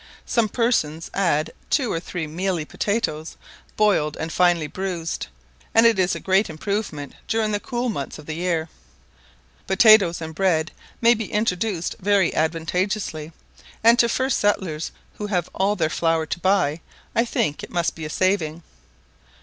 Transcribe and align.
Some 0.25 0.49
persons 0.49 1.11
add 1.13 1.51
two 1.69 1.91
or 1.91 1.99
three 1.99 2.25
mealy 2.25 2.65
potatoes 2.65 3.37
boiled 3.77 4.17
and 4.17 4.31
finely 4.33 4.65
bruised, 4.65 5.27
and 5.75 5.85
it 5.85 5.99
is 5.99 6.15
a 6.15 6.19
great 6.19 6.49
improvement 6.49 7.13
during 7.27 7.51
the 7.51 7.59
cool 7.59 7.87
months 7.87 8.17
of 8.17 8.25
the 8.25 8.33
year. 8.33 8.67
Potatoes 9.67 10.19
in 10.19 10.31
bread 10.31 10.71
may 11.01 11.13
be 11.13 11.31
introduced 11.31 11.95
very 11.99 12.33
advantageously; 12.33 13.31
and 13.83 13.99
to 13.99 14.09
first 14.09 14.39
settlers, 14.39 14.91
who 15.19 15.27
have 15.27 15.51
all 15.53 15.75
their 15.75 15.87
flour 15.87 16.25
to 16.25 16.39
buy, 16.39 16.81
I 17.13 17.23
think 17.23 17.61
it 17.61 17.69
must 17.69 17.93
be 17.93 18.03
a 18.03 18.09
saving. 18.09 18.63